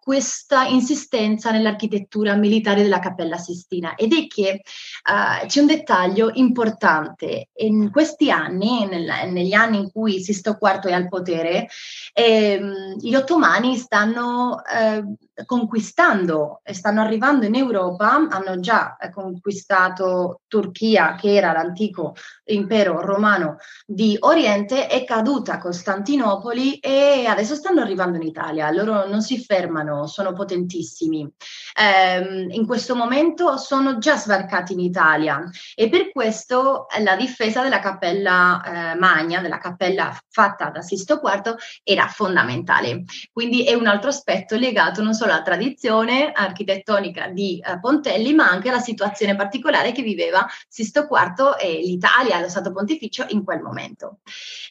questa 0.00 0.64
insistenza 0.64 1.50
nell'architettura 1.50 2.34
militare 2.34 2.82
della 2.82 2.98
Cappella 2.98 3.36
Sistina 3.36 3.94
ed 3.94 4.12
è 4.12 4.26
che 4.26 4.62
c'è 5.46 5.60
un 5.60 5.66
dettaglio 5.66 6.30
importante. 6.34 7.48
In 7.56 7.90
questi 7.90 8.30
anni, 8.30 8.86
nel, 8.86 9.30
negli 9.30 9.52
anni 9.52 9.78
in 9.78 9.90
cui 9.90 10.20
Sisto 10.20 10.58
IV 10.60 10.86
è 10.88 10.92
al 10.92 11.08
potere, 11.14 11.68
ehm, 12.12 12.96
gli 12.98 13.14
ottomani 13.14 13.76
stanno 13.76 14.62
eh, 14.64 15.04
conquistando 15.44 16.60
e 16.62 16.74
stanno 16.74 17.00
arrivando 17.00 17.46
in 17.46 17.54
Europa, 17.54 18.26
hanno 18.28 18.60
già 18.60 18.96
eh, 18.96 19.10
conquistato 19.10 20.40
Turchia, 20.48 21.14
che 21.14 21.34
era 21.34 21.52
l'antico 21.52 22.14
impero 22.46 23.00
romano 23.00 23.56
di 23.86 24.16
Oriente, 24.20 24.86
è 24.86 25.04
caduta 25.04 25.58
Costantinopoli 25.58 26.78
e 26.78 27.26
adesso 27.26 27.54
stanno 27.54 27.80
arrivando 27.80 28.16
in 28.16 28.22
Italia. 28.22 28.70
Loro 28.70 29.06
non 29.06 29.22
si 29.22 29.38
fermano, 29.38 30.06
sono 30.06 30.32
potentissimi. 30.32 31.28
Eh, 31.76 32.46
in 32.50 32.66
questo 32.66 32.94
momento 32.94 33.56
sono 33.56 33.98
già 33.98 34.16
sbarcati 34.16 34.72
in 34.72 34.80
Italia 34.80 35.48
e 35.74 35.88
per 35.88 36.12
questo 36.12 36.86
la 37.02 37.16
difesa 37.16 37.62
della 37.62 37.80
cappella 37.80 38.62
eh, 38.62 38.98
Magna, 38.98 39.40
della 39.40 39.58
cappella 39.58 40.16
fatta 40.28 40.70
da 40.70 40.82
Sisto 41.04 41.20
IV, 41.22 41.54
era 41.82 42.08
fondamentale. 42.08 43.04
Quindi 43.30 43.64
è 43.64 43.74
un 43.74 43.86
altro 43.86 44.08
aspetto 44.08 44.56
legato 44.56 45.02
non 45.02 45.12
solo 45.12 45.32
alla 45.32 45.42
tradizione 45.42 46.32
architettonica 46.32 47.28
di 47.28 47.62
eh, 47.62 47.78
Pontelli, 47.78 48.32
ma 48.32 48.48
anche 48.48 48.70
alla 48.70 48.80
situazione 48.80 49.36
particolare 49.36 49.92
che 49.92 50.00
viveva 50.00 50.46
Sisto 50.66 51.06
IV 51.10 51.56
e 51.60 51.80
l'Italia, 51.80 52.40
lo 52.40 52.48
Stato 52.48 52.72
Pontificio 52.72 53.26
in 53.28 53.44
quel 53.44 53.60
momento. 53.60 54.20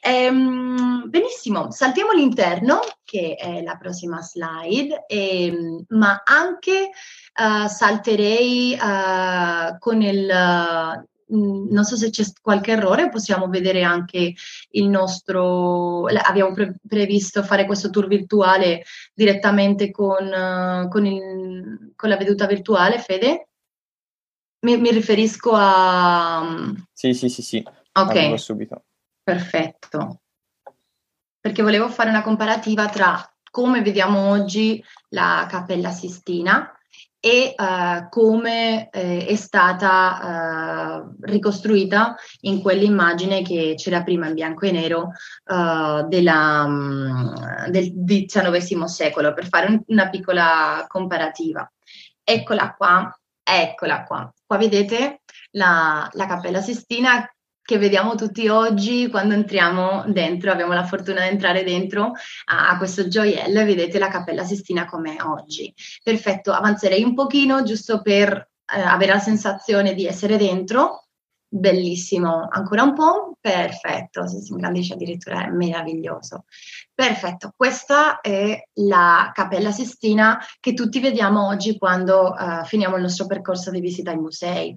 Ehm, 0.01 1.03
benissimo, 1.07 1.69
saltiamo 1.69 2.11
l'interno, 2.13 2.79
che 3.03 3.35
è 3.35 3.61
la 3.61 3.75
prossima 3.75 4.21
slide, 4.21 5.05
ehm, 5.05 5.85
ma 5.89 6.23
anche 6.25 6.89
uh, 7.35 7.67
salterei 7.67 8.75
uh, 8.79 9.77
con 9.77 10.01
il 10.01 11.05
Mm, 11.35 11.71
non 11.71 11.83
so 11.83 11.95
se 11.95 12.11
c'è 12.11 12.23
qualche 12.41 12.73
errore, 12.73 13.09
possiamo 13.09 13.47
vedere 13.47 13.81
anche 13.81 14.33
il 14.71 14.87
nostro, 14.87 16.05
abbiamo 16.05 16.53
pre- 16.53 16.75
previsto 16.87 17.41
fare 17.43 17.65
questo 17.65 17.89
tour 17.89 18.07
virtuale 18.07 18.83
direttamente 19.13 19.89
con, 19.89 20.25
uh, 20.25 20.87
con, 20.89 21.05
il, 21.05 21.93
con 21.95 22.09
la 22.09 22.17
veduta 22.17 22.45
virtuale, 22.45 22.99
Fede? 22.99 23.47
Mi, 24.59 24.77
mi 24.77 24.91
riferisco 24.91 25.51
a... 25.53 26.71
Sì, 26.91 27.13
sì, 27.13 27.29
sì, 27.29 27.41
sì. 27.41 27.63
Ok. 27.93 28.39
subito. 28.39 28.85
Perfetto. 29.23 30.21
Perché 31.39 31.61
volevo 31.63 31.89
fare 31.89 32.09
una 32.09 32.21
comparativa 32.21 32.87
tra 32.89 33.27
come 33.49 33.81
vediamo 33.81 34.29
oggi 34.29 34.83
la 35.09 35.45
Cappella 35.49 35.91
Sistina 35.91 36.71
e 37.25 37.55
uh, 37.57 38.09
come 38.09 38.89
eh, 38.89 39.25
è 39.25 39.35
stata 39.35 40.99
uh, 41.05 41.15
ricostruita 41.21 42.17
in 42.41 42.61
quell'immagine 42.61 43.41
che 43.43 43.75
c'era 43.77 44.03
prima 44.03 44.27
in 44.27 44.33
bianco 44.33 44.65
e 44.65 44.71
nero 44.71 45.11
uh, 45.45 46.05
della, 46.09 46.65
um, 46.65 47.33
del 47.69 47.93
XIX 48.03 48.83
secolo, 48.83 49.33
per 49.33 49.47
fare 49.47 49.67
un, 49.67 49.81
una 49.87 50.09
piccola 50.09 50.83
comparativa. 50.85 51.71
Eccola 52.21 52.73
qua, 52.73 53.17
eccola 53.41 54.03
qua. 54.03 54.33
Qua 54.45 54.57
vedete 54.57 55.21
la, 55.51 56.09
la 56.11 56.25
Cappella 56.25 56.59
Sistina 56.59 57.25
che 57.63 57.77
vediamo 57.77 58.15
tutti 58.15 58.47
oggi 58.49 59.09
quando 59.09 59.33
entriamo 59.33 60.03
dentro, 60.07 60.51
abbiamo 60.51 60.73
la 60.73 60.85
fortuna 60.85 61.21
di 61.21 61.29
entrare 61.29 61.63
dentro 61.63 62.11
a, 62.45 62.77
questo 62.77 63.07
gioiello 63.07 63.61
e 63.61 63.65
vedete 63.65 63.99
la 63.99 64.09
Cappella 64.09 64.43
Sistina 64.43 64.85
come 64.85 65.15
è 65.15 65.23
oggi. 65.23 65.73
Perfetto, 66.03 66.51
avanzerei 66.51 67.03
un 67.03 67.13
pochino 67.13 67.63
giusto 67.63 68.01
per 68.01 68.31
eh, 68.33 68.81
avere 68.81 69.13
la 69.13 69.19
sensazione 69.19 69.93
di 69.93 70.05
essere 70.05 70.37
dentro 70.37 71.02
Bellissimo, 71.55 72.47
ancora 72.49 72.81
un 72.81 72.95
po'? 72.95 73.37
Perfetto, 73.39 74.25
si 74.25 74.43
ingrandisce 74.49 74.95
addirittura, 74.95 75.45
è 75.45 75.49
meraviglioso. 75.51 76.45
Perfetto, 76.95 77.53
questa 77.55 78.21
è 78.21 78.69
la 78.77 79.29
Cappella 79.31 79.71
Sistina 79.71 80.43
che 80.59 80.73
tutti 80.73 80.99
vediamo 80.99 81.45
oggi 81.45 81.77
quando 81.77 82.33
uh, 82.35 82.65
finiamo 82.65 82.95
il 82.95 83.03
nostro 83.03 83.27
percorso 83.27 83.69
di 83.69 83.81
visita 83.81 84.09
ai 84.09 84.17
musei. 84.17 84.75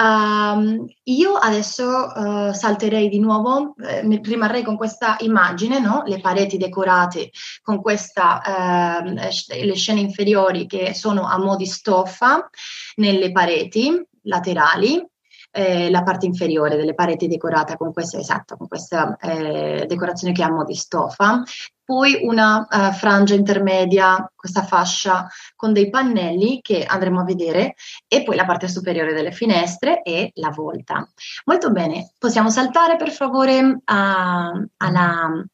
Um, 0.00 0.86
io 1.02 1.34
adesso 1.34 1.84
uh, 1.84 2.54
salterei 2.54 3.10
di 3.10 3.18
nuovo, 3.18 3.74
eh, 3.86 4.20
rimarrei 4.22 4.62
con 4.62 4.78
questa 4.78 5.16
immagine, 5.20 5.78
no? 5.78 6.04
le 6.06 6.20
pareti 6.20 6.56
decorate 6.56 7.32
con 7.60 7.82
questa, 7.82 9.02
uh, 9.02 9.10
le 9.12 9.74
scene 9.74 10.00
inferiori 10.00 10.66
che 10.66 10.94
sono 10.94 11.28
a 11.28 11.36
mo' 11.36 11.56
di 11.56 11.66
stoffa 11.66 12.48
nelle 12.94 13.30
pareti 13.30 14.02
laterali 14.22 15.06
eh, 15.54 15.88
la 15.88 16.02
parte 16.02 16.26
inferiore 16.26 16.76
delle 16.76 16.94
pareti 16.94 17.28
decorata 17.28 17.76
con 17.76 17.92
questa, 17.92 18.18
esatto, 18.18 18.56
con 18.56 18.66
questa 18.66 19.16
eh, 19.20 19.84
decorazione 19.86 20.32
che 20.32 20.42
ha 20.42 20.50
mo' 20.50 20.64
di 20.64 20.74
stoffa, 20.74 21.42
poi 21.84 22.20
una 22.22 22.66
uh, 22.68 22.92
frangia 22.92 23.34
intermedia, 23.34 24.30
questa 24.34 24.62
fascia 24.62 25.28
con 25.54 25.72
dei 25.72 25.90
pannelli 25.90 26.60
che 26.62 26.82
andremo 26.82 27.20
a 27.20 27.24
vedere 27.24 27.74
e 28.08 28.22
poi 28.24 28.36
la 28.36 28.46
parte 28.46 28.68
superiore 28.68 29.12
delle 29.12 29.32
finestre 29.32 30.02
e 30.02 30.30
la 30.34 30.48
volta. 30.48 31.06
Molto 31.44 31.70
bene, 31.70 32.12
possiamo 32.18 32.50
saltare 32.50 32.96
per 32.96 33.10
favore 33.10 33.80
a, 33.84 34.52
alla, 34.78 35.44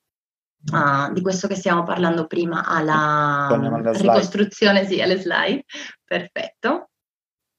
Uh, 0.62 1.10
di 1.14 1.22
questo 1.22 1.48
che 1.48 1.54
stiamo 1.54 1.84
parlando 1.84 2.26
prima 2.26 2.66
alla 2.66 3.48
ricostruzione, 3.94 4.84
sì, 4.84 5.00
alle 5.00 5.18
slide. 5.18 5.64
Perfetto. 6.04 6.89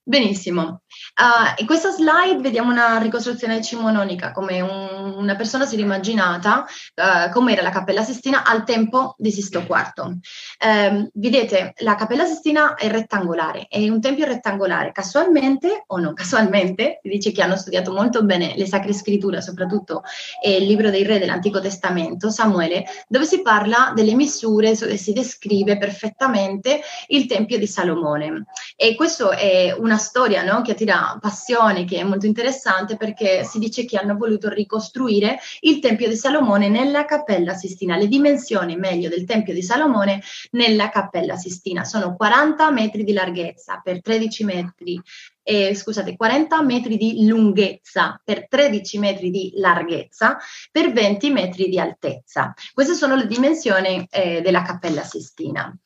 Benissimo. 0.04 0.82
Uh, 1.14 1.60
in 1.60 1.66
questa 1.66 1.92
slide 1.92 2.40
vediamo 2.40 2.72
una 2.72 2.98
ricostruzione 2.98 3.54
decimononica, 3.54 4.32
come 4.32 4.60
un, 4.60 5.14
una 5.16 5.36
persona 5.36 5.64
si 5.64 5.76
è 5.76 5.78
immaginata 5.78 6.66
uh, 6.96 7.30
come 7.30 7.52
era 7.52 7.62
la 7.62 7.70
Cappella 7.70 8.02
Sistina 8.02 8.44
al 8.44 8.64
tempo 8.64 9.14
di 9.16 9.30
Sisto 9.30 9.60
IV. 9.60 10.02
Um, 10.04 10.20
ehm, 10.58 11.08
vedete, 11.14 11.74
la 11.78 11.94
Cappella 11.94 12.24
Sistina 12.24 12.74
è 12.74 12.88
rettangolare, 12.88 13.66
è 13.68 13.88
un 13.88 14.00
tempio 14.00 14.26
rettangolare, 14.26 14.90
casualmente 14.90 15.84
o 15.86 15.98
non 15.98 16.14
casualmente, 16.14 16.98
dice 17.04 17.30
che 17.30 17.42
hanno 17.42 17.56
studiato 17.56 17.92
molto 17.92 18.24
bene 18.24 18.54
le 18.56 18.66
Sacre 18.66 18.92
Scritture, 18.92 19.40
soprattutto 19.40 20.02
il 20.44 20.64
libro 20.66 20.90
dei 20.90 21.04
re 21.04 21.20
dell'Antico 21.20 21.60
Testamento, 21.60 22.28
Samuele, 22.28 22.86
dove 23.06 23.24
si 23.24 23.40
parla 23.40 23.92
delle 23.94 24.14
misure 24.14 24.70
e 24.70 24.96
si 24.96 25.12
descrive 25.12 25.78
perfettamente 25.78 26.80
il 27.06 27.26
Tempio 27.26 27.56
di 27.56 27.68
Salomone. 27.68 28.46
E 28.74 28.96
questo 28.96 29.30
è 29.30 29.72
una 29.78 29.90
una 29.92 30.00
storia 30.00 30.42
no? 30.42 30.62
che 30.62 30.72
attira 30.72 31.18
passione, 31.20 31.84
che 31.84 31.98
è 31.98 32.02
molto 32.02 32.24
interessante 32.24 32.96
perché 32.96 33.44
si 33.44 33.58
dice 33.58 33.84
che 33.84 33.98
hanno 33.98 34.16
voluto 34.16 34.48
ricostruire 34.48 35.38
il 35.60 35.80
Tempio 35.80 36.08
di 36.08 36.16
Salomone 36.16 36.68
nella 36.68 37.04
Cappella 37.04 37.52
Sistina, 37.52 37.96
le 37.96 38.08
dimensioni 38.08 38.76
meglio 38.76 39.10
del 39.10 39.24
Tempio 39.24 39.52
di 39.52 39.62
Salomone 39.62 40.22
nella 40.52 40.88
Cappella 40.88 41.36
Sistina. 41.36 41.84
Sono 41.84 42.16
40 42.16 42.70
metri 42.70 43.04
di 43.04 43.12
larghezza 43.12 43.80
per 43.84 44.00
13 44.00 44.44
metri 44.44 45.02
eh, 45.44 45.74
scusate, 45.74 46.16
40 46.16 46.62
metri 46.62 46.96
di 46.96 47.26
lunghezza 47.26 48.20
per 48.24 48.46
13 48.48 48.98
metri 48.98 49.30
di 49.30 49.52
larghezza 49.56 50.38
per 50.70 50.92
20 50.92 51.30
metri 51.30 51.68
di 51.68 51.80
altezza. 51.80 52.54
Queste 52.72 52.94
sono 52.94 53.16
le 53.16 53.26
dimensioni 53.26 54.06
eh, 54.10 54.40
della 54.40 54.62
Cappella 54.62 55.02
Sistina. 55.02 55.76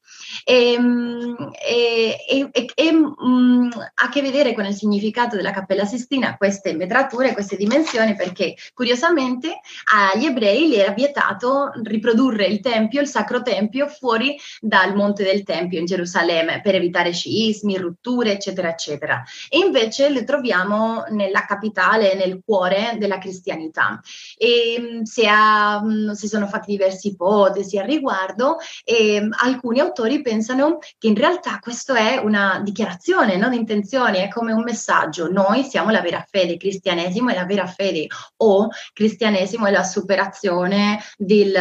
Ehm, 0.44 1.50
e, 1.66 2.16
e, 2.28 2.48
e, 2.52 2.66
e 2.74 2.92
mh, 2.92 3.14
mm, 3.24 3.70
a 3.94 4.08
che 4.08 4.22
vedere 4.22 4.54
con 4.54 4.64
il 4.64 4.74
significato 4.74 5.36
della 5.36 5.50
Cappella 5.50 5.84
Sistina 5.84 6.36
queste 6.36 6.74
metrature, 6.74 7.32
queste 7.32 7.56
dimensioni, 7.56 8.14
perché 8.14 8.54
curiosamente 8.74 9.60
agli 9.92 10.26
ebrei 10.26 10.68
gli 10.68 10.74
era 10.74 10.92
vietato 10.92 11.72
riprodurre 11.82 12.46
il 12.46 12.60
Tempio, 12.60 13.00
il 13.00 13.08
Sacro 13.08 13.42
Tempio, 13.42 13.86
fuori 13.86 14.36
dal 14.60 14.94
Monte 14.94 15.24
del 15.24 15.42
Tempio 15.42 15.78
in 15.78 15.86
Gerusalemme 15.86 16.60
per 16.62 16.74
evitare 16.74 17.12
sciismi, 17.12 17.76
rotture, 17.76 18.32
eccetera, 18.32 18.68
eccetera. 18.68 19.22
E 19.48 19.58
invece 19.58 20.08
le 20.08 20.24
troviamo 20.24 21.04
nella 21.10 21.44
capitale, 21.44 22.14
nel 22.14 22.40
cuore 22.44 22.96
della 22.98 23.18
cristianità. 23.18 24.00
E 24.36 24.76
mm, 24.78 25.02
si, 25.02 25.26
ha, 25.26 25.80
mm, 25.82 26.10
si 26.12 26.28
sono 26.28 26.46
fatti 26.46 26.70
diverse 26.70 27.08
ipotesi 27.08 27.78
al 27.78 27.86
riguardo 27.86 28.56
e 28.84 29.28
alcuni 29.42 29.80
autori 29.80 30.22
pensano 30.26 30.78
che 30.98 31.06
in 31.06 31.14
realtà 31.14 31.60
questo 31.60 31.94
è 31.94 32.16
una 32.16 32.60
dichiarazione 32.64 33.36
non 33.36 33.50
di 33.50 33.58
intenzioni, 33.58 34.18
è 34.18 34.28
come 34.28 34.52
un 34.52 34.64
messaggio. 34.64 35.30
Noi 35.30 35.62
siamo 35.62 35.90
la 35.90 36.00
vera 36.00 36.26
fede, 36.28 36.56
cristianesimo 36.56 37.30
è 37.30 37.34
la 37.34 37.44
vera 37.44 37.68
fede 37.68 38.08
o 38.38 38.68
cristianesimo 38.92 39.66
è 39.66 39.70
la 39.70 39.84
superazione 39.84 40.98
del, 41.16 41.52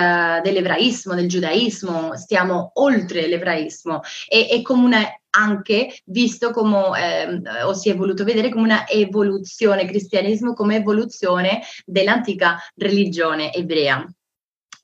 dell'ebraismo, 0.42 1.14
del 1.14 1.30
giudaismo, 1.30 2.18
stiamo 2.18 2.72
oltre 2.76 3.28
l'ebraismo. 3.28 4.02
E, 4.28 4.48
è 4.48 4.62
come 4.64 4.84
una 4.84 5.20
anche 5.38 6.02
visto 6.06 6.50
come, 6.50 7.42
eh, 7.44 7.64
o 7.64 7.74
si 7.74 7.90
è 7.90 7.96
voluto 7.96 8.24
vedere 8.24 8.50
come 8.50 8.64
una 8.64 8.88
evoluzione, 8.88 9.86
cristianesimo 9.86 10.54
come 10.54 10.78
evoluzione 10.78 11.62
dell'antica 11.86 12.58
religione 12.76 13.54
ebrea. 13.54 14.04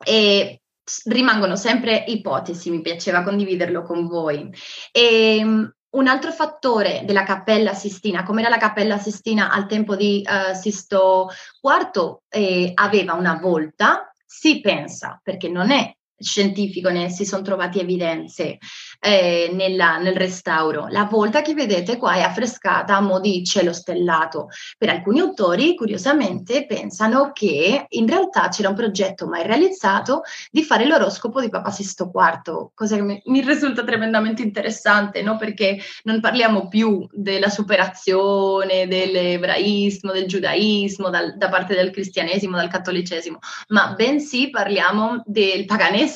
E 0.03 0.61
rimangono 1.05 1.55
sempre 1.55 2.03
ipotesi, 2.07 2.69
mi 2.69 2.81
piaceva 2.81 3.23
condividerlo 3.23 3.83
con 3.83 4.07
voi. 4.07 4.49
E, 4.91 5.37
ehm, 5.37 5.73
un 5.91 6.07
altro 6.07 6.31
fattore 6.31 7.01
della 7.03 7.23
Cappella 7.23 7.73
Sistina, 7.73 8.23
come 8.23 8.41
era 8.41 8.49
la 8.49 8.57
Cappella 8.57 8.97
Sistina 8.97 9.51
al 9.51 9.67
tempo 9.67 9.95
di 9.95 10.25
uh, 10.25 10.53
Sisto 10.55 11.29
IV, 11.61 12.19
eh, 12.29 12.71
aveva 12.73 13.13
una 13.13 13.37
volta, 13.41 14.09
si 14.25 14.61
pensa, 14.61 15.19
perché 15.21 15.49
non 15.49 15.69
è 15.69 15.93
scientifico, 16.21 16.89
ne 16.89 17.09
si 17.09 17.25
sono 17.25 17.41
trovate 17.41 17.81
evidenze, 17.81 18.57
eh, 18.99 19.49
nella, 19.53 19.97
nel 19.97 20.15
restauro. 20.15 20.87
La 20.89 21.05
volta 21.05 21.41
che 21.41 21.53
vedete 21.53 21.97
qua 21.97 22.13
è 22.13 22.21
affrescata 22.21 22.95
a 22.95 23.01
mo' 23.01 23.19
di 23.19 23.43
cielo 23.43 23.73
stellato. 23.73 24.49
Per 24.77 24.89
alcuni 24.89 25.19
autori, 25.19 25.75
curiosamente, 25.75 26.65
pensano 26.67 27.31
che 27.33 27.85
in 27.87 28.07
realtà 28.07 28.49
c'era 28.49 28.69
un 28.69 28.75
progetto 28.75 29.27
mai 29.27 29.45
realizzato 29.45 30.21
di 30.51 30.63
fare 30.63 30.85
l'oroscopo 30.85 31.41
di 31.41 31.49
Papa 31.49 31.71
Sisto 31.71 32.11
IV, 32.13 32.69
cosa 32.75 32.95
che 32.95 33.01
mi, 33.01 33.21
mi 33.25 33.41
risulta 33.41 33.83
tremendamente 33.83 34.43
interessante, 34.43 35.21
no? 35.23 35.37
perché 35.37 35.79
non 36.03 36.19
parliamo 36.19 36.67
più 36.67 37.07
della 37.11 37.49
superazione 37.49 38.87
dell'ebraismo, 38.87 40.11
del 40.11 40.27
giudaismo, 40.27 41.09
dal, 41.09 41.37
da 41.37 41.49
parte 41.49 41.73
del 41.73 41.89
cristianesimo, 41.89 42.55
dal 42.55 42.69
cattolicesimo, 42.69 43.39
ma 43.69 43.93
bensì 43.95 44.49
parliamo 44.49 45.23
del 45.25 45.65
paganesimo 45.65 46.09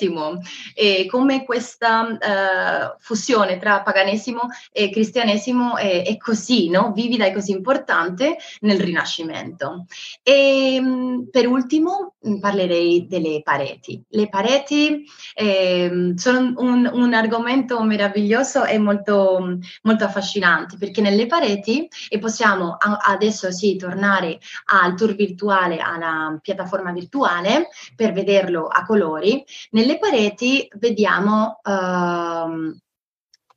e 0.73 1.05
come 1.09 1.43
questa... 1.45 2.17
Eh, 2.17 2.95
fusione 2.99 3.57
tra 3.59 3.81
paganesimo 3.81 4.41
e 4.71 4.89
cristianesimo 4.89 5.77
è, 5.77 6.03
è 6.03 6.17
così, 6.17 6.69
no? 6.69 6.91
vivida 6.93 7.25
e 7.25 7.33
così 7.33 7.51
importante 7.51 8.37
nel 8.61 8.79
Rinascimento. 8.79 9.85
E 10.23 10.79
mm, 10.81 11.23
per 11.31 11.47
ultimo 11.47 12.14
parlerei 12.39 13.08
delle 13.08 13.41
pareti. 13.44 14.03
Le 14.10 14.29
pareti 14.29 15.03
eh, 15.34 16.13
sono 16.15 16.53
un, 16.58 16.89
un, 16.91 17.13
argomento 17.13 17.82
meraviglioso 17.84 18.65
e 18.65 18.77
molto, 18.77 19.60
molto 19.84 20.03
affascinante 20.03 20.77
perché 20.77 21.01
nelle 21.01 21.27
pareti, 21.27 21.88
e 22.10 22.20
possiamo 22.20 22.77
adesso 22.79 23.51
sì 23.51 23.75
tornare 23.75 24.39
al 24.65 24.96
tour 24.96 25.15
virtuale, 25.15 25.77
alla 25.77 26.38
piattaforma 26.41 26.91
virtuale 26.91 27.70
per 27.96 28.12
vederlo 28.12 28.67
a 28.67 28.84
colori, 28.86 29.44
nelle 29.72 29.98
pareti 29.98 30.67
vediamo 30.77 31.60
uh, 31.63 32.75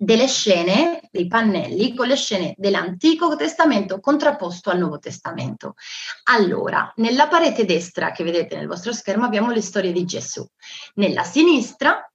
delle 0.00 0.28
scene, 0.28 1.00
dei 1.10 1.26
pannelli 1.26 1.92
con 1.96 2.06
le 2.06 2.14
scene 2.14 2.54
dell'Antico 2.56 3.34
Testamento 3.34 3.98
contrapposto 3.98 4.70
al 4.70 4.78
Nuovo 4.78 5.00
Testamento. 5.00 5.74
Allora, 6.30 6.92
nella 6.96 7.26
parete 7.26 7.64
destra 7.64 8.12
che 8.12 8.22
vedete 8.22 8.56
nel 8.56 8.68
vostro 8.68 8.92
schermo 8.92 9.24
abbiamo 9.24 9.50
le 9.50 9.60
storie 9.60 9.90
di 9.90 10.04
Gesù, 10.04 10.46
nella 10.94 11.24
sinistra 11.24 12.08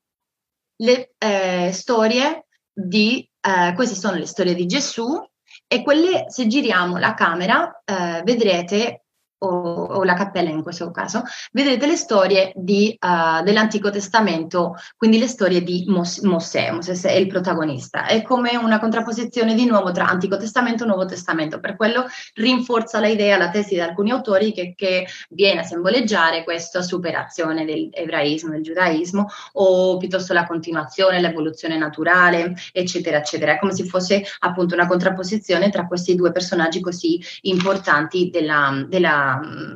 le 0.78 1.14
eh, 1.18 1.72
storie 1.74 2.48
di, 2.72 3.30
eh, 3.42 3.74
queste 3.76 3.96
sono 3.96 4.16
le 4.16 4.28
storie 4.28 4.56
di 4.56 4.66
Gesù 4.66 5.22
e 5.68 5.84
quelle, 5.84 6.26
se 6.30 6.48
giriamo 6.48 6.98
la 6.98 7.14
camera, 7.14 7.84
eh, 7.84 8.22
vedrete 8.24 9.03
o, 9.44 9.86
o, 9.86 10.04
la 10.04 10.14
cappella 10.14 10.50
in 10.50 10.64
questo 10.64 10.92
caso, 10.92 11.24
vedrete 11.52 11.86
le 11.86 11.96
storie 11.96 12.52
di, 12.56 12.98
uh, 13.00 13.44
dell'Antico 13.44 13.90
Testamento, 13.90 14.76
quindi 14.98 15.20
le 15.20 15.28
storie 15.28 15.62
di 15.62 15.84
Mos- 15.88 16.22
Mosè, 16.22 16.72
Mosè 16.72 16.94
è 17.10 17.16
il 17.16 17.28
protagonista, 17.28 18.06
è 18.06 18.22
come 18.22 18.56
una 18.56 18.80
contrapposizione 18.80 19.54
di 19.54 19.66
nuovo 19.66 19.92
tra 19.92 20.08
Antico 20.08 20.38
Testamento 20.38 20.84
e 20.84 20.88
Nuovo 20.88 21.06
Testamento, 21.06 21.60
per 21.60 21.76
quello 21.76 22.06
rinforza 22.36 23.00
la 23.00 23.08
idea, 23.08 23.38
la 23.38 23.50
tesi 23.50 23.74
di 23.74 23.82
alcuni 23.82 24.12
autori 24.12 24.54
che, 24.54 24.74
che 24.76 25.08
viene 25.30 25.62
a 25.62 25.64
simboleggiare 25.64 26.44
questa 26.44 26.82
superazione 26.82 27.66
dell'ebraismo, 27.66 28.52
del 28.52 28.64
giudaismo 28.64 29.28
o 29.54 29.98
piuttosto 29.98 30.34
la 30.34 30.46
continuazione, 30.46 31.20
l'evoluzione 31.20 31.78
naturale, 31.78 32.56
eccetera, 32.72 33.18
eccetera, 33.18 33.54
è 33.54 33.60
come 33.60 33.74
se 33.74 33.86
fosse 33.86 34.24
appunto 34.40 34.74
una 34.74 34.88
contrapposizione 34.88 35.70
tra 35.70 35.86
questi 35.86 36.16
due 36.16 36.32
personaggi 36.32 36.80
così 36.80 37.22
importanti 37.42 38.30
della, 38.30 38.86
della 38.88 39.33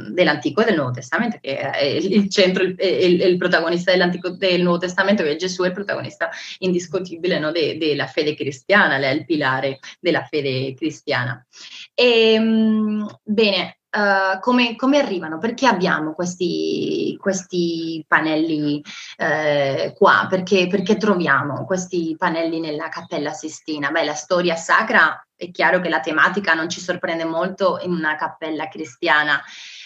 dell'Antico 0.10 0.62
e 0.62 0.65
del 0.65 0.76
Nuovo 0.76 0.91
Testamento, 0.91 1.38
che 1.41 1.58
è 1.58 1.84
il 1.86 2.30
centro, 2.30 2.63
il, 2.63 2.76
il, 2.80 3.22
il 3.22 3.38
protagonista 3.38 3.91
dell'Antico 3.91 4.30
del 4.30 4.62
Nuovo 4.62 4.80
Testamento, 4.80 5.24
che 5.24 5.32
è 5.32 5.36
Gesù, 5.36 5.63
è 5.63 5.67
il 5.67 5.74
protagonista 5.74 6.30
indiscutibile 6.60 7.39
no, 7.39 7.52
de, 7.52 7.78
della 7.78 8.08
fede 8.08 8.36
cristiana, 8.36 8.98
è 8.98 9.10
il 9.10 9.26
pilare 9.26 9.80
della 10.00 10.24
fede 10.24 10.74
cristiana. 10.74 11.46
E, 11.93 12.34
ehm, 12.34 13.20
bene, 13.24 13.80
Uh, 13.89 14.39
come, 14.41 14.76
come, 14.76 15.00
arrivano? 15.00 15.38
Perché 15.38 15.65
abbiamo 15.65 16.13
questi, 16.13 17.17
questi 17.19 18.04
pannelli 18.08 18.82
uh, 19.17 19.93
qua? 19.93 20.28
Perché, 20.30 20.67
perché, 20.67 20.97
troviamo 20.97 21.65
questi 21.65 22.13
pannelli 22.17 22.60
nella 22.60 22.89
Cappella 22.89 23.32
Sistina? 23.32 23.89
Beh, 23.89 24.04
la 24.04 24.13
storia 24.13 24.56
sacra 24.56 25.26
è 25.36 25.52
chiaro 25.52 25.80
che 25.80 25.89
la 25.89 26.02
tematica 26.02 26.54
non 26.54 26.69
ci 26.69 26.82
sorprende 26.82 27.23
molto 27.23 27.80
in 27.82 27.91
una 27.91 28.15
cappella 28.15 28.67
cristiana, 28.67 29.41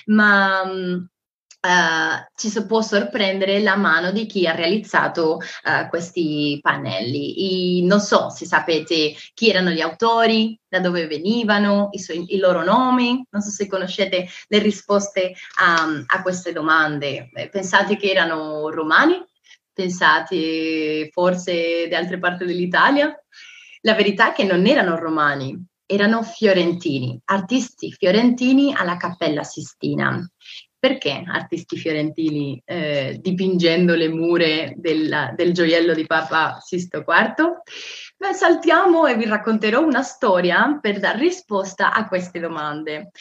ma 0.05 0.61
um, 0.63 1.07
Uh, 1.63 2.25
ci 2.35 2.65
può 2.65 2.81
sorprendere 2.81 3.59
la 3.59 3.75
mano 3.75 4.11
di 4.11 4.25
chi 4.25 4.47
ha 4.47 4.55
realizzato 4.55 5.35
uh, 5.35 5.87
questi 5.89 6.57
pannelli. 6.59 7.77
I, 7.77 7.85
non 7.85 7.99
so 7.99 8.29
se 8.31 8.47
sapete 8.47 9.13
chi 9.35 9.49
erano 9.51 9.69
gli 9.69 9.79
autori, 9.79 10.59
da 10.67 10.79
dove 10.79 11.05
venivano, 11.05 11.89
i, 11.91 11.99
suoi, 11.99 12.33
i 12.33 12.37
loro 12.37 12.63
nomi, 12.63 13.23
non 13.29 13.41
so 13.43 13.51
se 13.51 13.67
conoscete 13.67 14.27
le 14.47 14.57
risposte 14.57 15.35
a, 15.59 15.87
a 16.07 16.21
queste 16.23 16.51
domande. 16.51 17.29
Eh, 17.31 17.49
pensate 17.49 17.95
che 17.95 18.09
erano 18.09 18.71
romani? 18.71 19.23
Pensate 19.71 21.09
forse 21.11 21.87
di 21.87 21.93
altre 21.93 22.17
parti 22.17 22.43
dell'Italia? 22.43 23.15
La 23.81 23.93
verità 23.93 24.31
è 24.31 24.33
che 24.33 24.45
non 24.45 24.65
erano 24.65 24.95
romani, 24.95 25.63
erano 25.85 26.23
fiorentini, 26.23 27.19
artisti 27.25 27.91
fiorentini 27.91 28.73
alla 28.73 28.97
Cappella 28.97 29.43
Sistina. 29.43 30.27
Perché 30.81 31.23
artisti 31.27 31.77
fiorentini 31.77 32.59
eh, 32.65 33.19
dipingendo 33.21 33.93
le 33.93 34.09
mura 34.09 34.45
del, 34.73 35.31
del, 35.35 35.53
gioiello 35.53 35.93
di 35.93 36.07
Papa 36.07 36.57
Sisto 36.59 37.05
IV? 37.07 37.61
Beh, 38.17 38.33
saltiamo 38.33 39.05
e 39.05 39.15
vi 39.15 39.27
racconterò 39.27 39.85
una 39.85 40.01
storia 40.01 40.79
per 40.81 40.97
dare 40.97 41.19
risposta 41.19 41.93
a 41.93 42.07
queste 42.07 42.39
domande. 42.39 43.11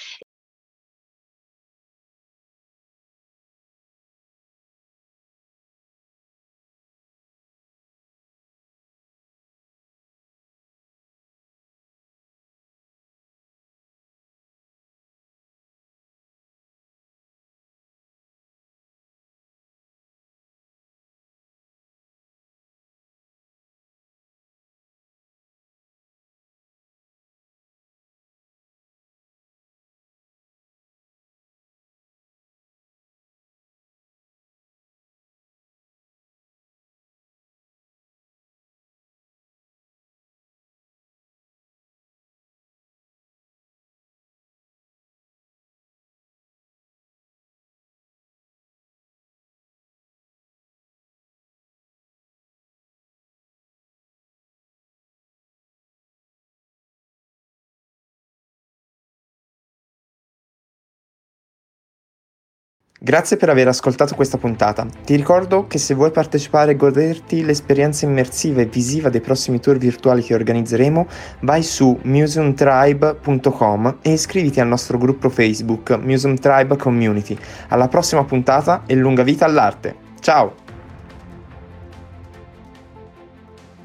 Grazie 63.02 63.38
per 63.38 63.48
aver 63.48 63.66
ascoltato 63.66 64.14
questa 64.14 64.36
puntata. 64.36 64.86
Ti 65.06 65.16
ricordo 65.16 65.66
che 65.66 65.78
se 65.78 65.94
vuoi 65.94 66.10
partecipare 66.10 66.72
e 66.72 66.76
goderti 66.76 67.42
l'esperienza 67.42 68.04
immersiva 68.04 68.60
e 68.60 68.66
visiva 68.66 69.08
dei 69.08 69.22
prossimi 69.22 69.58
tour 69.58 69.78
virtuali 69.78 70.20
che 70.22 70.34
organizzeremo, 70.34 71.06
vai 71.40 71.62
su 71.62 71.98
museumtribe.com 72.02 73.96
e 74.02 74.12
iscriviti 74.12 74.60
al 74.60 74.68
nostro 74.68 74.98
gruppo 74.98 75.30
Facebook 75.30 75.98
Museum 75.98 76.36
Tribe 76.36 76.76
Community. 76.76 77.38
Alla 77.68 77.88
prossima 77.88 78.22
puntata 78.24 78.82
e 78.84 78.94
lunga 78.96 79.22
vita 79.22 79.46
all'arte. 79.46 79.96
Ciao! 80.20 80.69